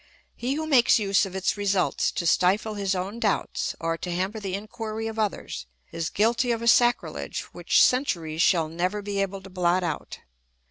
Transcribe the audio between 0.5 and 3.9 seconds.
who makes use of its results to stifle his own doubts,